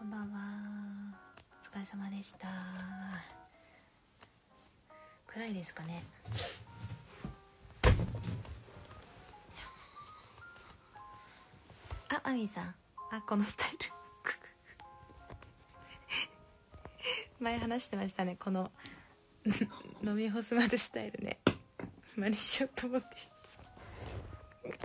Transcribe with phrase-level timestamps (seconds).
[0.00, 0.38] こんばんは。
[1.62, 2.48] お疲れ様でした。
[5.26, 6.02] 暗いですかね。
[12.08, 12.74] あアミさん。
[13.10, 13.76] あこのスタイル。
[17.38, 18.38] 前話してましたね。
[18.40, 18.72] この
[20.02, 21.40] 飲み干すまでスタイルね。
[22.16, 23.20] 真似しようと思ってる
[24.64, 24.76] や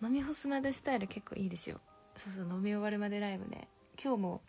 [0.00, 0.04] つ。
[0.04, 1.80] 飲み干すまでスタイル結構いいですよ。
[2.22, 3.66] そうそう飲み終わるまでライブね。
[4.02, 4.42] 今日も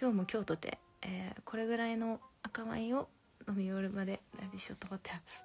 [0.00, 3.08] 今日も今日とて、えーこれぐらいの赤ワインを
[3.48, 5.44] 飲み終わるまでライブしようと思ってます。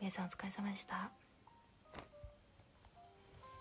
[0.00, 1.10] 皆さんお疲れ様でした。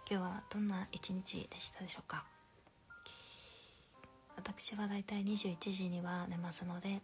[0.09, 2.23] 今日はどんな一日でしたでしょうか？
[4.37, 7.01] 私はだいたい21時には寝ますので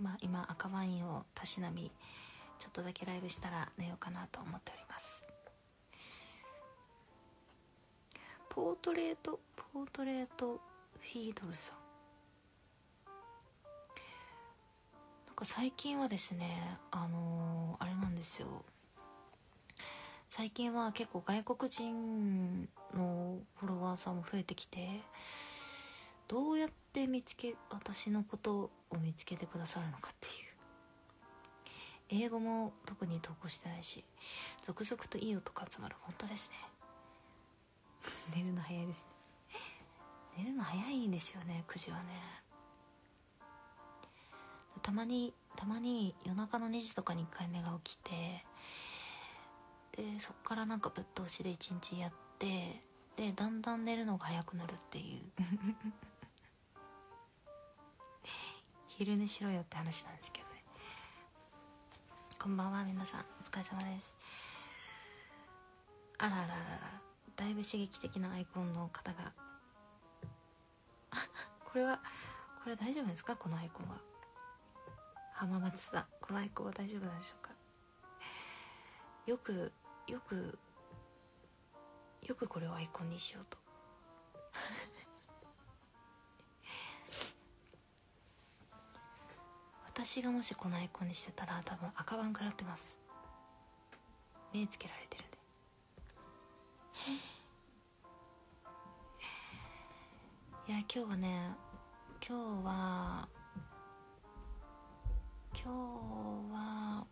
[0.00, 1.92] まあ今赤ワインをたしなみ
[2.58, 5.22] ちょっとだけライブしたら寝ようかなと思っております。
[8.48, 9.38] ポートレート
[9.72, 11.76] ポートレートフィードルさん。
[15.26, 18.64] なんか最近はですねあのーあれなんですよ。
[20.28, 25.00] 最近は結構外国人のフォロワーさんも増えてきて
[26.30, 32.22] どうやって見つけ私のことを見つけてくださるのかっていう。
[32.24, 34.04] 英語も特に投稿してないし
[34.64, 35.96] 続々といい音が集まる。
[36.02, 36.56] 本当ですね。
[38.36, 39.10] 寝るの早いですね。
[40.38, 42.42] 寝るの早いんですよね9時はね。
[44.82, 48.46] たまにたまに夜中の2時とかに1回目が起きて
[49.96, 52.80] でそっからなんかぶっ通しで1日やって
[53.16, 55.32] でだんだん寝るのが早くなるっていう。
[59.00, 60.62] 昼寝しろよって話なんですけどね。
[62.38, 63.20] こんばんは皆さん。
[63.20, 64.14] お疲れ様です。
[66.18, 67.00] あらららら
[67.34, 69.32] だいぶ刺激的なアイコンの方が。
[71.64, 71.98] これは
[72.62, 73.36] これ大丈夫ですか？
[73.36, 73.96] このアイコンは。
[75.32, 76.06] 浜松さん。
[76.20, 77.52] このアイコンは大丈夫なんでしょうか？
[79.24, 79.72] よく
[80.08, 80.58] よく
[82.20, 83.56] よくこれをアイコンにしようと。
[90.02, 92.98] 私がもしこのアイコンにしてたら多分赤番食らってます。
[94.50, 95.36] 目つけられてるんで。
[100.72, 101.50] いや今日はね
[102.26, 103.28] 今日は
[105.52, 105.68] 今日
[106.54, 107.06] は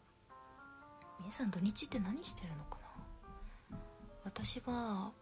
[1.21, 2.79] 皆さん土日って何してるのか
[3.71, 3.79] な？
[4.25, 5.13] 私は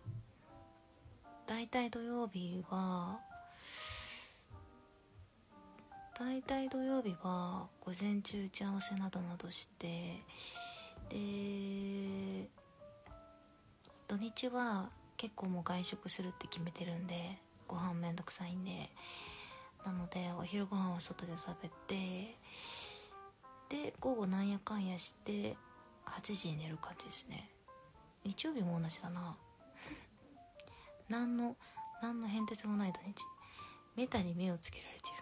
[1.49, 3.19] だいたい土曜日は
[6.19, 10.23] だいたい土曜日は午前中打ち合わせなどなどして
[11.11, 12.49] で
[14.09, 17.39] 土日は結構もう外食するって決めてるんで
[17.69, 18.91] ご飯めんどくさいんで。
[19.87, 22.37] なのでお昼ご飯は外で食べて
[23.69, 25.57] で午後なんやかんやして
[26.07, 27.49] 8時に寝る感じですね。
[28.25, 29.37] 日曜日も同じだな。
[31.09, 31.57] 何の
[32.03, 33.15] 何の変哲もない土日。
[33.95, 35.16] メタに目をつけられてる。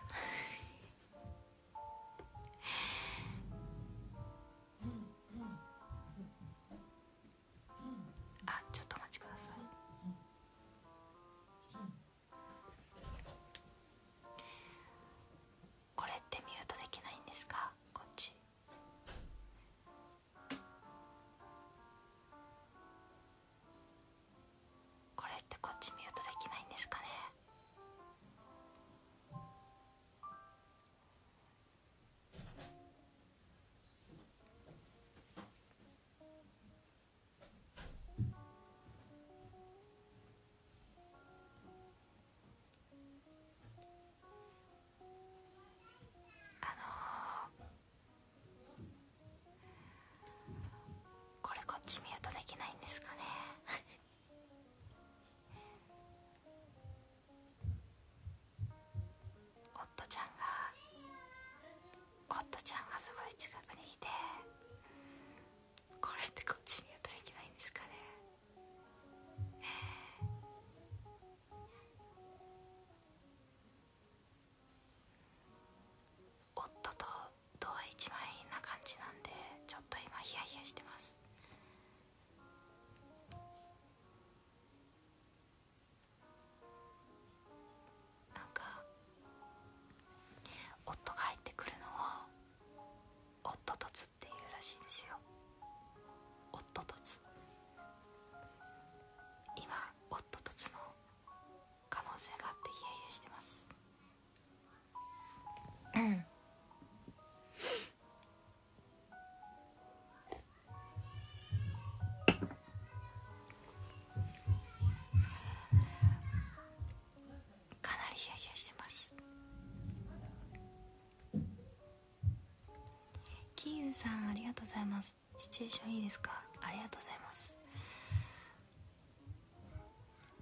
[123.94, 125.16] さんありがとうございます。
[125.38, 126.42] シチュエーションいいですか？
[126.60, 127.54] ありがとうございます。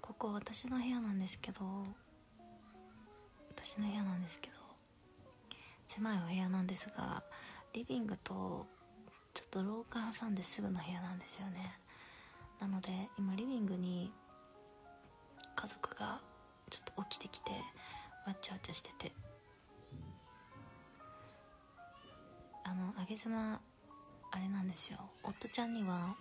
[0.00, 1.60] ここ私の部屋なんですけど
[3.50, 4.54] 私の部屋なんですけど
[5.86, 7.22] 狭いお部屋なんですが
[7.72, 8.66] リビングと
[9.34, 11.78] ちょっと廊下挟んですぐの部屋なんですよね。
[12.60, 12.88] なので
[13.18, 14.10] 今リビングに
[15.54, 16.20] 家族が
[16.70, 17.52] ちょっと起きてきて
[18.26, 19.12] わっちゃわちゃしてて。
[22.72, 23.60] あのあげ妻
[24.30, 24.98] あれなんですよ。
[25.22, 26.16] 夫ちゃんには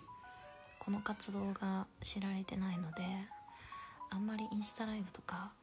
[0.78, 3.02] この活動が知られてないので
[4.10, 5.54] あんまりインスタライブとか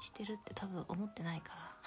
[0.00, 1.76] してるって多分思ってないから。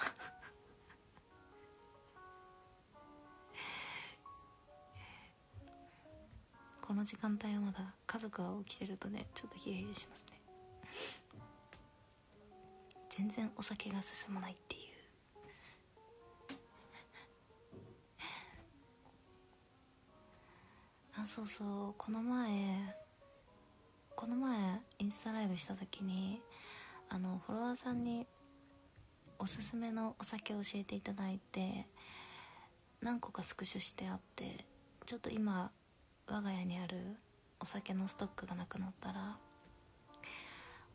[6.80, 10.40] この時間帯はまだ家族が起きてるとねちょっとヒヤヒヤしますね。
[13.10, 14.89] 全然お酒が進まないっていう。
[21.22, 21.94] あそうそう。
[21.98, 22.96] この前
[24.16, 26.40] この前インスタライブした時に
[27.10, 28.26] あのフォロワーさんに
[29.38, 31.86] おすすめのお酒を教えていただいて
[33.02, 34.64] 何個かスクショしてあって
[35.04, 35.70] ちょっと今
[36.26, 36.96] 我が家にある
[37.60, 39.36] お酒のストックがなくなったら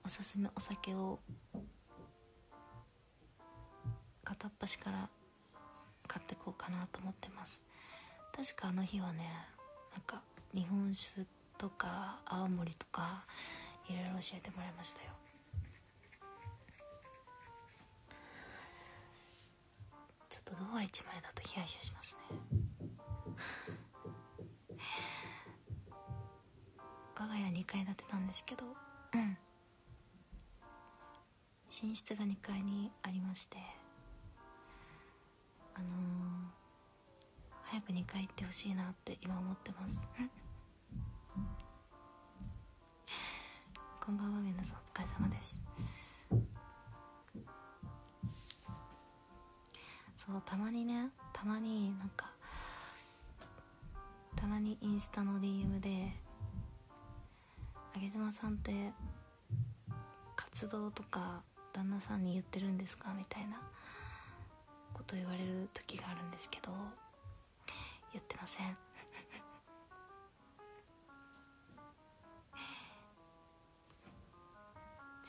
[0.04, 1.20] おすすめお酒を
[4.24, 5.10] 片っ端から
[6.08, 7.66] 買ってこうかなと思ってます。
[8.36, 9.55] 確かあの日はね
[9.96, 10.22] なんか
[10.54, 11.26] 日本酒
[11.58, 13.24] とか青森とか
[13.88, 15.12] いろいろ教えてもらいましたよ。
[20.30, 22.24] ちょっとドア一枚だとヒヤヒヤしますね。
[27.18, 28.66] 我が家2階建てなんですけど
[29.14, 29.38] うん。
[31.84, 33.58] 寝室が2階にありまして
[35.74, 35.90] あのー、
[37.66, 40.08] 早く2階行ってほしいなって今思ってます。
[44.06, 44.78] こんばんは皆さん。
[44.78, 45.62] お疲れ様です。
[50.18, 52.32] そうたまにねたまになんか
[54.36, 56.14] たまにインスタの DM で
[57.96, 58.92] 「あげ妻さんって
[60.36, 63.62] 活動とか旦那さんに言ってるんですか?」みたいな
[64.94, 66.72] こと言われる時があるんですけど
[68.16, 68.78] 言ってません。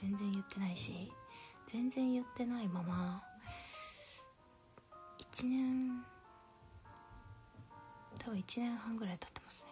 [0.01, 1.11] 全然言ってないし
[1.67, 3.23] 全然言ってないまま
[5.35, 6.05] 1年
[8.19, 9.71] 多分1年半ぐらい経ってますね。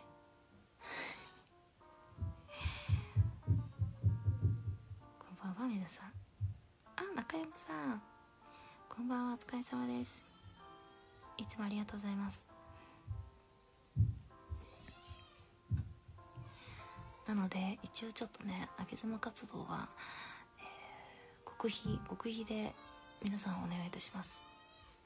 [5.20, 6.06] こんばんは皆さん。
[6.96, 8.02] あ中山さん。
[8.88, 10.25] こんばんはお疲れ様です。
[11.37, 12.53] いつもありがとうございます。
[17.26, 19.88] なので一応ちょっとねあげ妻活動は、
[20.59, 22.75] えー、極秘極秘で
[23.23, 24.43] 皆さんお願いいたします。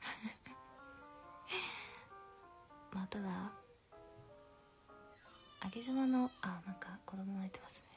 [2.93, 3.53] まあただ
[5.61, 7.89] あげ妻のあなんか子供泣いてますね。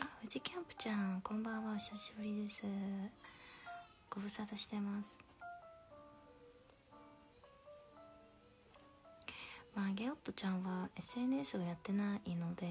[0.00, 2.62] あ富士キャンプちゃんこんばんはお久しぶりです。
[4.10, 5.31] ご無沙汰してます。
[9.74, 12.66] まあゲオットちゃんは SNS をやってないので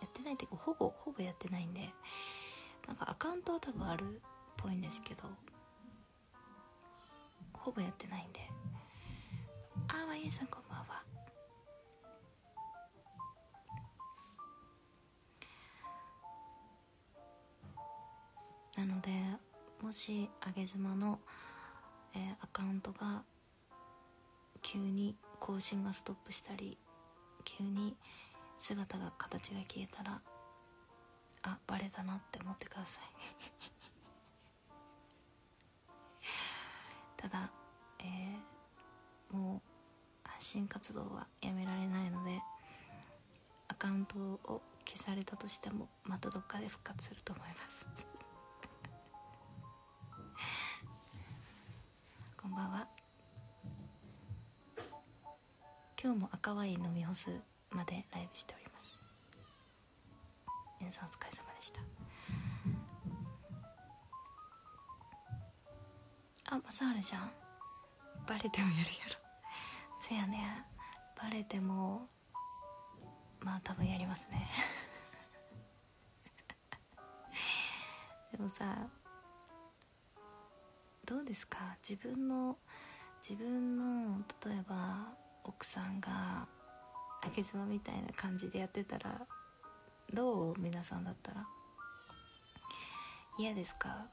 [0.00, 1.90] やってないっていうかほぼほぼやってないんで
[2.86, 4.06] なんかアカウントは多分あるっ
[4.56, 5.22] ぽいんですけど
[7.52, 8.40] ほぼやってないんで。
[9.88, 11.02] あーわいえさんこんばんは。
[18.76, 19.10] なので
[19.82, 21.18] もしあげ妻の、
[22.14, 23.22] えー、アカウントが
[24.62, 26.78] 急に更新がストップしたり
[27.44, 27.96] 急に
[28.56, 30.20] 姿が形が消えたら
[31.42, 33.04] あバレたなって思ってください。
[37.16, 37.50] ただ、
[38.00, 42.42] えー、もう発信活動はやめられないので
[43.68, 48.15] アカウントを消されたとしてもまたどっかで復活すると思います。
[56.06, 57.30] 今日も赤ワイン飲み干す
[57.72, 59.02] までライブしております。
[60.78, 61.80] 皆さんお疲れ様でした。
[66.54, 67.32] あ正治じゃん。
[68.24, 69.16] バレてもやるやろ。
[70.08, 70.64] せやね。
[71.20, 72.06] バレても
[73.40, 74.48] まあ多分やりますね。
[78.30, 78.86] でもさ
[81.04, 81.76] どうですか？
[81.82, 82.56] 自分の
[83.28, 83.76] 自分
[84.14, 86.46] の例えば奥さんが
[87.22, 89.26] あげ妻みたいな感じでやってたら
[90.12, 91.46] どう皆さんだったら？
[93.38, 94.06] 嫌ですか？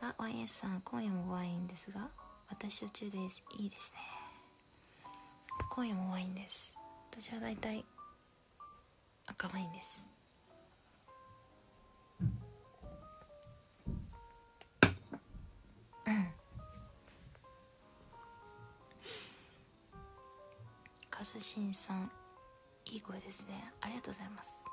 [0.00, 2.08] あ YS さん今夜もワインですが
[2.48, 3.44] 私途中です。
[3.58, 3.98] いいですね。
[5.70, 6.76] 今夜もワインです。
[7.10, 7.84] 私は大体
[9.26, 10.08] 赤ワインです。
[16.06, 16.37] うん。
[21.78, 22.10] さん
[22.86, 23.72] いい声ですね。
[23.80, 24.64] ありがとうございます。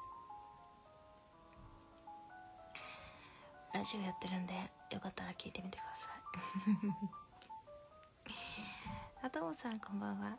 [3.73, 4.53] ラジオやってるんで
[4.89, 6.21] よかったら聞いてみてください。
[9.27, 10.37] あともさんこんばんは。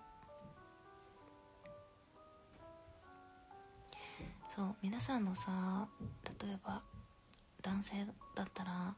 [4.49, 5.87] そう皆さんのさ
[6.41, 6.83] 例えば
[7.63, 8.97] 男性だったら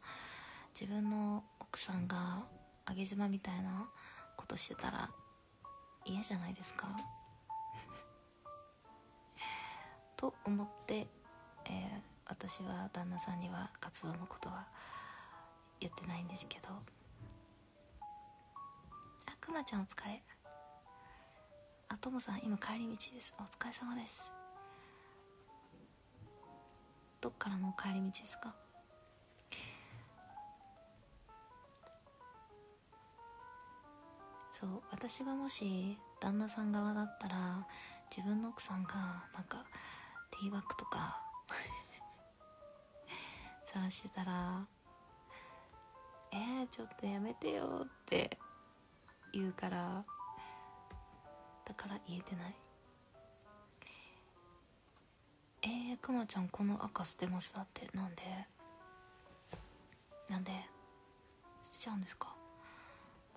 [0.73, 2.47] 自分の奥さんが
[2.87, 3.91] あげ妻みたいな
[4.37, 5.11] ことしてたら
[6.05, 7.18] 嫌じゃないですか。
[10.19, 11.07] と思って、
[11.65, 14.67] えー、私は旦那さんには活動のことは
[15.81, 16.69] 言ってないんですけど
[19.27, 20.21] あくまちゃんお疲れ。
[21.89, 23.33] あともさん今帰り道です。
[23.39, 24.33] お疲れ様です。
[27.21, 28.55] どっからの帰り道ですか？
[34.61, 37.65] そう私がもし旦那さん側だったら
[38.11, 38.95] 自分の奥さんが
[39.33, 39.65] なんか
[40.41, 41.21] ティーバッグとか。
[43.65, 44.67] 探してたら
[46.33, 48.39] 「えー、ちょっとやめてよ」って
[49.33, 50.05] 言うから
[51.67, 52.55] だから言えてない
[55.63, 57.89] えー、くまちゃんこの赤捨てましたって。
[57.93, 58.23] なんで？
[60.31, 60.53] なんで？
[61.63, 62.29] 捨てちゃうんですか？
[62.29, 62.35] も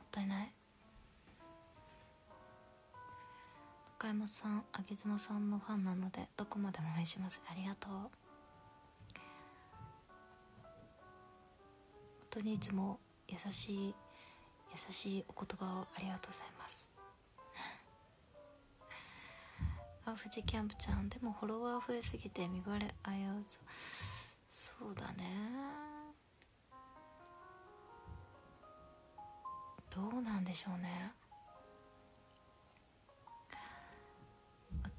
[0.04, 0.54] ったいない。
[4.08, 7.42] 山さんあげ妻さんのファンなのでどこまでも応援します。
[7.50, 7.92] ありがとう。
[7.92, 8.10] 本
[12.32, 13.96] 当にいつも優しい
[14.72, 16.92] 優しいお言葉をありがとうございます。
[20.06, 23.60] あ富士キャンプちゃんでもフォロワー増えすぎて見バレ危うそ
[24.80, 25.52] そうだね。
[29.90, 31.12] どうなんでしょうね。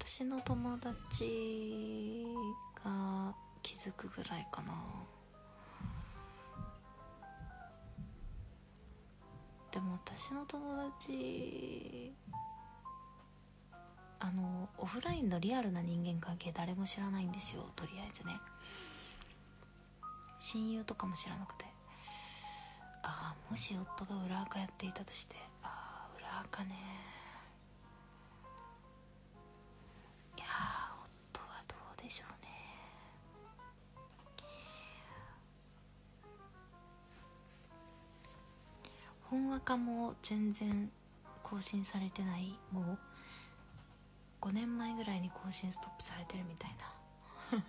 [0.05, 2.25] 私の友達
[2.83, 4.73] が気づくぐらいかな。
[9.71, 12.13] でも私の友達
[14.19, 17.63] あのオフラインのリアルな人間関係誰も知らないんですよ。
[17.73, 18.33] とりあえずね。
[20.37, 21.63] 親友とかも知らなくて。
[23.03, 27.12] ああもし夫が裏垢やっていたとしてああ裏垢ね。
[39.53, 40.89] 本垢も全然
[41.43, 42.57] 更新されてない。
[42.71, 42.97] もう
[44.41, 46.71] 5年前ぐらいに更新ストップされてるみたい
[47.51, 47.63] な。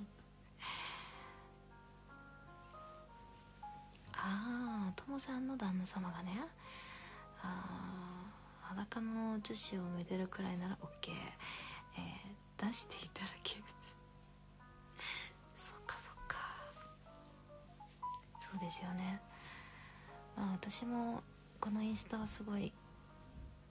[4.17, 6.41] ああともさんの旦那様がね。
[7.43, 7.69] あ
[8.63, 11.11] あ裸の女子をめでるくらいなら OK、
[11.99, 13.69] えー、出していただけ物
[15.55, 16.39] そっかそっか。
[18.39, 19.21] そうですよね。
[20.35, 21.23] まあ私も
[21.65, 22.71] このインスタはすごい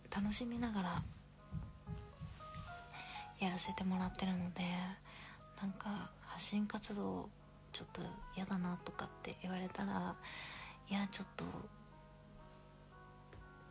[0.09, 1.03] 楽しみながら
[3.39, 4.63] やらせてもらってるので
[5.61, 7.29] なんか発信活動
[7.71, 8.01] ちょっと
[8.35, 10.15] 嫌だなとかって言われたら
[10.89, 11.45] いやちょっと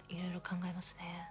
[0.09, 1.29] いろいろ考えますね。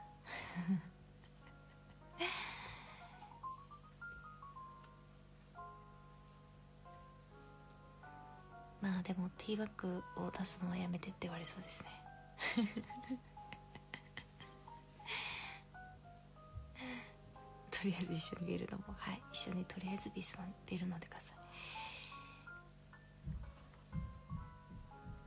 [8.81, 12.00] まあでもティーバッグを出すのはやめてって言われそうですね。
[17.71, 19.21] とりあえず一緒にビール飲もはい。
[19.31, 21.37] 一緒にとりあえずビール飲んでください。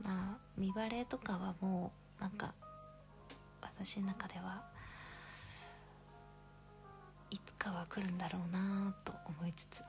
[0.01, 2.53] まあ見バレとかはもうなんか
[3.61, 4.63] 私の中では
[7.31, 9.83] いつかは来るんだろうなと思いつつ。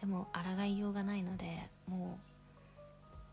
[0.00, 2.18] でも抗いようがないのでも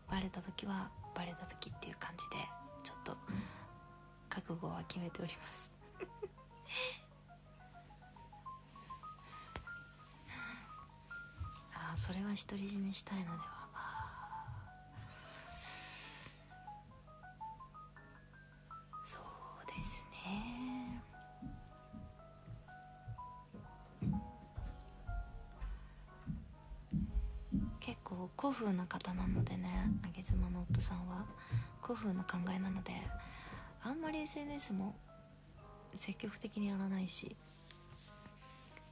[0.08, 2.36] うバレた時はバレた時っていう感じで
[2.82, 3.16] ちょっと
[4.28, 5.72] 覚悟は決めております。
[11.74, 13.59] ああそれは独り占めしたいのでは。
[28.36, 29.68] 古風な方なのでね
[30.16, 31.24] 上妻の夫さんは
[31.82, 32.92] 古風な考えなので
[33.82, 34.94] あんまり SNS も
[35.94, 37.36] 積極的にやらないし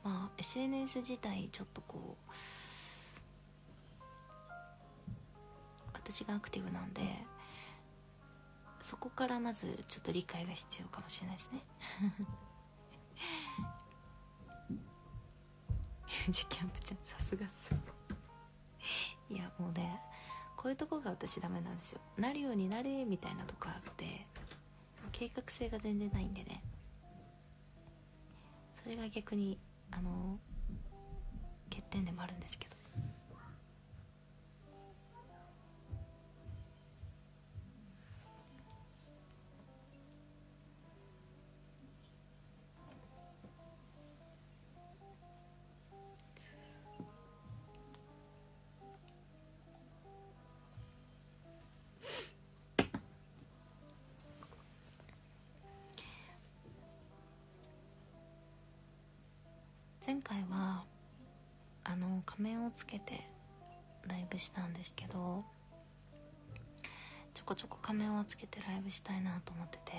[0.04, 2.32] まあ SNS 自体ちょっとこう
[5.92, 7.02] 私がアクティブなんで
[8.80, 11.60] そこからまずちょっと理解が必要かもしれないですね。
[16.30, 17.70] ジキャンプちゃんさすがっす
[19.30, 20.00] いやもうね
[20.56, 22.00] こういうとこが私ダメなんですよ。
[22.16, 24.26] なるようになれみたいなとこあって
[25.12, 26.62] 計画性が全然ないんでね。
[28.82, 29.58] それが逆に
[29.92, 30.38] あの
[31.70, 32.77] 欠点でもあるんですけど。
[60.08, 60.84] 前回は
[61.84, 63.28] あの仮面をつけて
[64.06, 65.44] ライブしたんですけど
[67.34, 69.92] ちょこちょこ仮面をつけてライブしたいなと思ってて。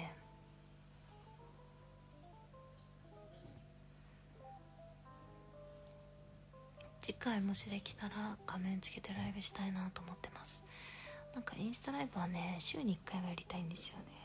[7.00, 10.66] 次回もしできたら仮面つけてライブしたいなと思ってます。
[11.36, 14.19] なんかインスタライブはね週に1回はやりたいんですよね。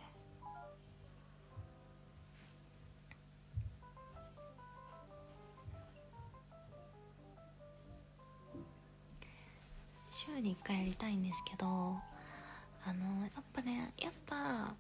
[10.45, 14.75] に1回やりたいんですけどあのやっぱねやっぱ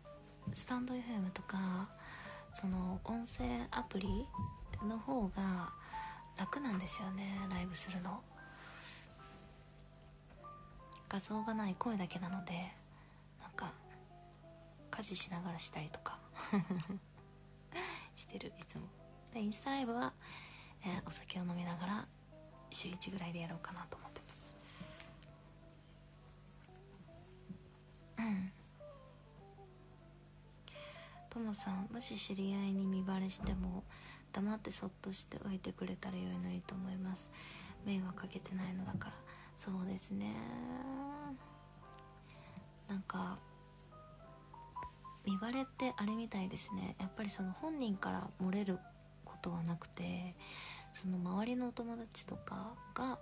[0.52, 1.88] スタンド FM とか
[2.52, 4.06] その音声アプリ
[4.86, 5.72] の方が
[6.36, 8.20] 楽なんですよねライブするの。
[11.08, 12.72] 画像がない声だけなので
[13.40, 13.72] なんか
[14.90, 16.18] 家事しながらしたりとか
[18.14, 18.88] してるいつも。
[19.32, 20.12] でインスタライブは、
[20.84, 22.08] えー、お酒を飲みながら
[22.70, 24.13] 週1ぐらいでやろうかなと思って
[28.24, 28.52] うん。
[31.30, 33.82] ともさんもし知り合いに見バレしても
[34.32, 37.30] 黙ってそっとしておいてくれたらよいのにと思います。
[37.84, 39.14] 迷惑かけてないのだから。
[39.56, 40.34] そうですね。
[42.88, 43.38] なんか
[45.24, 46.96] 見バレってあれみたいですね。
[46.98, 48.78] やっぱりその本人から漏れる
[49.24, 50.34] ことはなくて
[50.92, 53.18] その周りのお友達とかが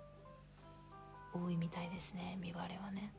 [1.33, 3.11] 多いみたいですね見バレはね。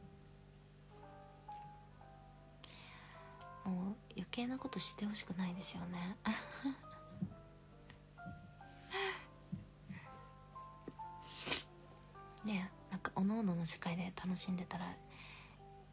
[3.64, 3.76] もう
[4.14, 6.16] 余計なことしてほしくないですよね。
[12.44, 14.94] ねなんかおのおのの世界で楽しんでたら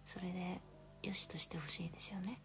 [0.03, 0.59] それで
[1.01, 2.41] よしとしてほしいですよね。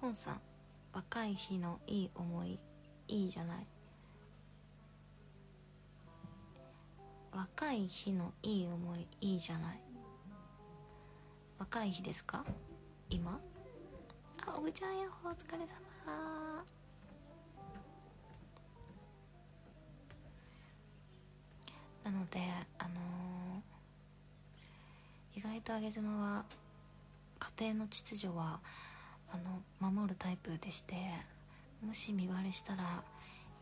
[0.00, 0.40] 本さん
[0.92, 2.60] 若い日のいい思い
[3.08, 3.66] いいじゃない。
[7.32, 9.80] 若い日のいい思いいいじゃない
[11.64, 12.44] 若い日ですか？
[13.08, 13.40] 今？
[14.46, 15.66] あおぐちゃんやほお疲れ様。
[22.04, 22.38] なので
[22.78, 26.44] あのー、意外と上妻は
[27.58, 28.60] 家庭の秩序は
[29.32, 30.94] あの守るタイプでして
[31.82, 33.02] もし見割れしたら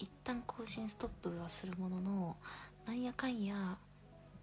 [0.00, 2.36] 一旦更新ストップはするものの
[2.84, 3.78] なんやかんや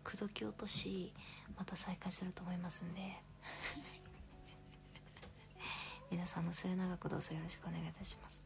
[0.05, 1.11] 口説き落とし
[1.57, 3.28] また再開すると思いますんで。
[6.11, 8.43] 皆さんの末永くどうぞよろしくお願いいたします。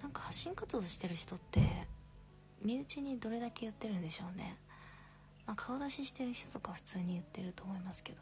[0.00, 1.86] なんか発信活動してる人って
[2.62, 4.56] 身内にどれだけ言ってるんでしょうね、
[5.46, 8.18] まあ、顔出ししてる人とか普通に言ってると思いますけど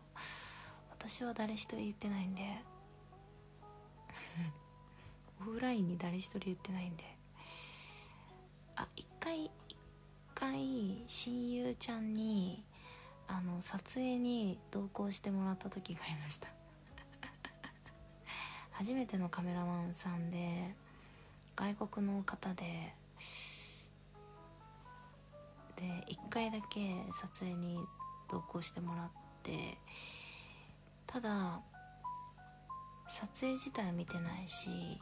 [0.91, 2.43] 私は誰一人言ってないんで
[5.41, 7.05] オフラインに誰一人言ってないんで
[8.75, 9.51] あ一回一
[10.37, 12.63] 回親友ちゃんに
[13.27, 16.47] あの撮影に同行してもらった時がありました。
[18.71, 20.77] 初めてのカメラマンさんで
[21.57, 22.95] 外国の方で
[25.75, 27.81] で1回だけ撮影に
[28.31, 29.11] 同行してもらっ
[29.43, 29.77] て
[31.05, 31.61] ただ
[33.09, 35.01] 撮影自体は見てないし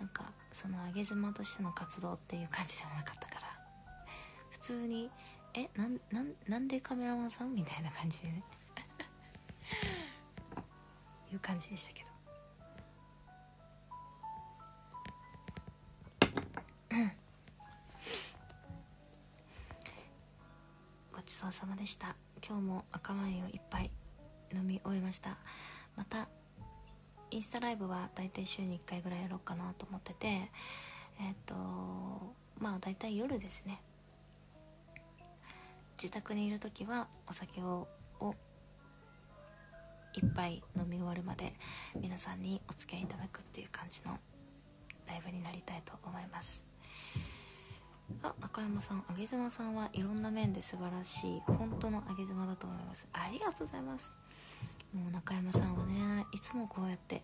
[0.00, 3.43] なんかその上げ妻としての活動っていう感じでもなかったから。
[4.64, 5.10] 通に
[5.52, 8.40] 「えなんなんなんでカメラマンさん?」みたいな感じでね。
[11.30, 12.08] いう感じでしたけど。
[21.12, 22.16] ごちそうさまでした。
[22.42, 23.90] 今日も赤ワインをいっぱい
[24.50, 25.36] 飲み終えました。
[25.94, 26.26] また
[27.30, 30.50] インスタライブは大体週に1回ぐらいやろうかなと思ってて
[31.18, 31.54] えっ、ー、と
[32.58, 33.82] まあ大体夜ですね。
[36.04, 37.88] 自宅にいる時はお酒を
[38.20, 38.34] を
[40.12, 41.54] いっぱい飲み終わるまで
[41.98, 44.18] 皆さんにお付き合いいただくっていう感じの
[45.08, 46.62] ライブになりたいと思います。
[48.22, 53.08] あ中山さん上妻さんはいろんな面で素晴らしい本当の上妻だと思います。
[53.14, 54.14] ありがとうございます。
[54.92, 57.22] もう中山さんはねいつもこうやって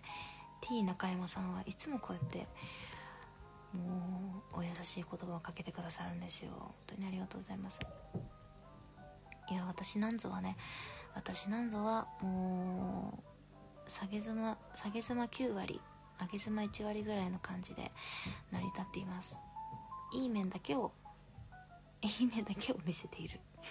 [0.63, 2.47] T 中山さんはいつもこうやって
[3.75, 6.53] もうお優しい言葉をかけてくださるんですよ。
[6.59, 7.79] 本当にありがとうございます。
[9.51, 10.57] いや私なんぞはね
[11.15, 13.23] 私なんぞはも
[13.87, 15.81] う下げ妻下げ妻9割
[16.21, 17.91] 上げ妻1割ぐらいの感じで
[18.53, 19.41] 成り立っています。
[20.13, 20.93] いい面だけを
[22.03, 23.41] いい面だけを見せている。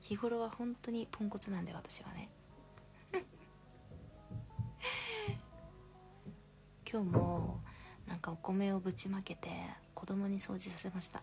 [0.00, 2.28] 日頃は本当にポンコツなんで私はね。
[6.90, 7.62] 今日も
[8.06, 9.50] なんかお米をぶちまけて
[9.94, 11.22] 子供に掃除させました。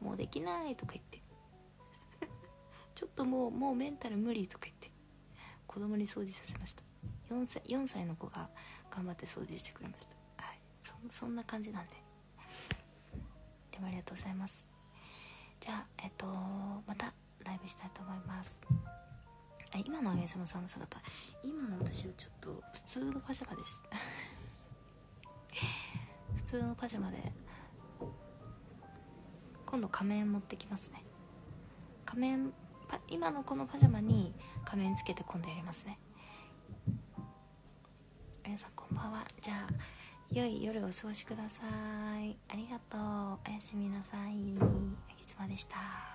[0.00, 1.22] もうできないとか言って。
[2.94, 4.90] ちょっともうもうメンタル無理とか言って。
[5.66, 6.82] 子供に掃除させました。
[7.30, 8.50] 4歳 ,4 歳の子が
[8.90, 10.44] 頑張って掃除してくれました。
[10.44, 10.60] はい。
[10.80, 11.94] そそんな感じなんで。
[13.70, 14.68] でもありがとうございます。
[15.60, 18.60] じゃあえっとまたライブしたいと思います。
[19.72, 21.00] あ今のあげさまさんの姿。
[21.44, 23.80] 今の私はちょっと普通のパジャマです。
[26.34, 27.32] 普通のパジャマで
[29.70, 31.04] 今度仮面持ってきますね。
[32.04, 32.52] 仮面
[33.08, 35.98] 今のこのパジャマに仮面つけて今度やりますね。
[38.44, 39.24] 皆さんこんばんは。
[39.40, 39.72] じゃあ
[40.32, 41.62] 良い夜をお過ごしくださ
[42.20, 42.36] い。
[42.48, 43.00] ありがとう。
[43.48, 44.56] おやすみなさい。
[44.58, 46.09] あげつまでした。